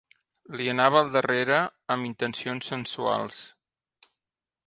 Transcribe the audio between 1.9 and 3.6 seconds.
amb intencions sensuals.